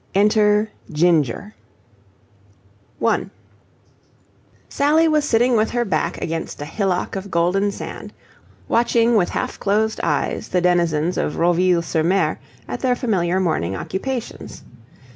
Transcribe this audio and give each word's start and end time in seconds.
ENTER 0.15 0.71
GINGER 0.91 1.53
1 2.97 3.29
Sally 4.67 5.07
was 5.07 5.23
sitting 5.25 5.55
with 5.55 5.69
her 5.69 5.85
back 5.85 6.19
against 6.19 6.59
a 6.59 6.65
hillock 6.65 7.15
of 7.15 7.29
golden 7.29 7.69
sand, 7.71 8.11
watching 8.67 9.15
with 9.15 9.29
half 9.29 9.59
closed 9.59 9.99
eyes 10.01 10.47
the 10.47 10.59
denizens 10.61 11.17
of 11.19 11.35
Roville 11.37 11.83
sur 11.83 12.01
Mer 12.01 12.39
at 12.67 12.79
their 12.79 12.95
familiar 12.95 13.39
morning 13.39 13.75
occupations. 13.75 14.63